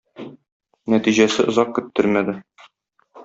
Нәтиҗәсе 0.93 1.45
озак 1.53 1.75
көттермәде. 1.77 2.37